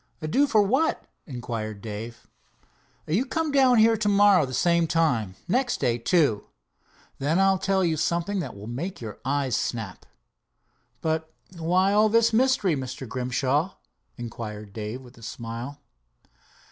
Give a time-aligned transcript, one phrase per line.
[0.27, 2.25] "Do for what?" inquired Dave.
[3.05, 5.35] "You come down here to morrow at the same time.
[5.47, 6.47] Next day, too.
[7.19, 10.07] Then I'll tell you something that will make your eyes snap."
[11.01, 13.07] "But why all this mystery, Mr.
[13.07, 13.75] Grimshaw?"
[14.17, 15.77] inquired Dave with a smile.